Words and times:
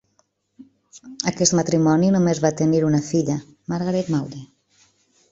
Aquest 1.31 1.53
matrimoni 1.59 2.09
només 2.15 2.41
va 2.45 2.51
tenir 2.61 2.79
una 2.87 3.01
filla, 3.09 3.35
Margaret 3.75 4.09
Maude. 4.15 4.41